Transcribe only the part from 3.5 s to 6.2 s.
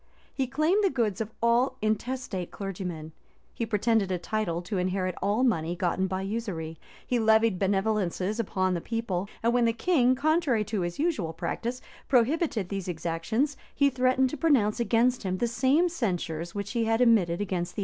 he pretended a title to inherit all money gotten